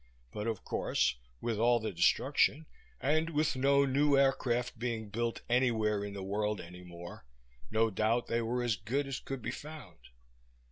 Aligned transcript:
But, 0.31 0.47
of 0.47 0.63
course, 0.63 1.17
with 1.41 1.59
all 1.59 1.79
the 1.79 1.91
destruction, 1.91 2.65
and 2.99 3.29
with 3.29 3.55
no 3.55 3.85
new 3.85 4.17
aircraft 4.17 4.79
being 4.79 5.09
built 5.09 5.43
anywhere 5.47 6.03
in 6.03 6.15
the 6.15 6.23
world 6.23 6.59
any 6.59 6.81
more, 6.83 7.27
no 7.69 7.91
doubt 7.91 8.25
they 8.25 8.41
were 8.41 8.63
as 8.63 8.75
good 8.77 9.05
as 9.05 9.19
could 9.19 9.43
be 9.43 9.51
found. 9.51 9.99